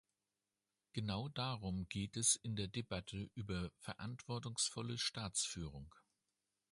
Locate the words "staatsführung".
4.97-5.93